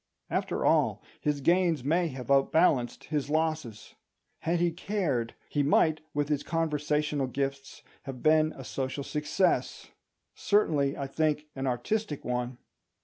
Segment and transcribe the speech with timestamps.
[0.31, 3.93] After all, his gains may have outbalanced his losses.
[4.39, 9.91] Had he cared, he might, with his conversational gifts, have been a social success;
[10.33, 12.57] certainly, I think, an artistic one.